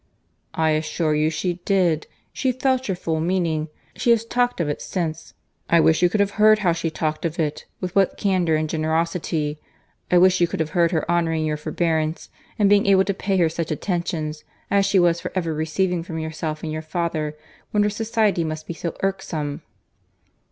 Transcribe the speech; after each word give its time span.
"I 0.55 0.71
assure 0.71 1.13
you 1.13 1.29
she 1.29 1.59
did. 1.63 2.07
She 2.33 2.51
felt 2.51 2.87
your 2.87 2.95
full 2.95 3.19
meaning. 3.19 3.67
She 3.95 4.09
has 4.09 4.25
talked 4.25 4.59
of 4.59 4.67
it 4.67 4.81
since. 4.81 5.35
I 5.69 5.79
wish 5.79 6.01
you 6.01 6.09
could 6.09 6.19
have 6.19 6.31
heard 6.41 6.57
how 6.65 6.71
she 6.71 6.89
talked 6.89 7.23
of 7.23 7.37
it—with 7.37 7.95
what 7.95 8.17
candour 8.17 8.55
and 8.55 8.67
generosity. 8.67 9.59
I 10.09 10.17
wish 10.17 10.41
you 10.41 10.47
could 10.47 10.59
have 10.59 10.71
heard 10.71 10.89
her 10.89 11.07
honouring 11.07 11.45
your 11.45 11.55
forbearance, 11.55 12.31
in 12.57 12.67
being 12.67 12.87
able 12.87 13.05
to 13.05 13.13
pay 13.13 13.37
her 13.37 13.47
such 13.47 13.69
attentions, 13.69 14.43
as 14.71 14.87
she 14.87 14.97
was 14.97 15.21
for 15.21 15.31
ever 15.35 15.53
receiving 15.53 16.01
from 16.01 16.17
yourself 16.17 16.63
and 16.63 16.71
your 16.71 16.81
father, 16.81 17.37
when 17.69 17.83
her 17.83 17.89
society 17.91 18.43
must 18.43 18.65
be 18.65 18.73
so 18.73 18.95
irksome." 19.03 19.61